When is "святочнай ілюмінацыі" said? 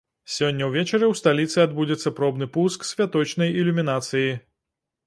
2.95-4.27